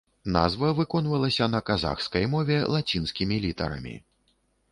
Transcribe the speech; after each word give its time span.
Назва 0.35 0.69
выконвалася 0.79 1.49
на 1.55 1.59
казахскай 1.67 2.25
мове 2.33 2.57
лацінскімі 2.77 3.37
літарамі. 3.45 3.95